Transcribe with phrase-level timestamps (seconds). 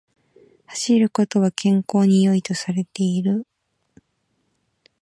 [0.65, 3.45] 走ることは健康に良いとされている